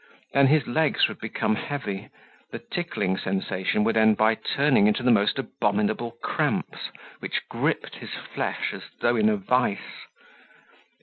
[0.33, 2.09] Then his legs would become heavy,
[2.49, 6.89] the tickling sensation would end by turning into the most abominable cramps,
[7.19, 9.77] which gripped his flesh as though in a vise.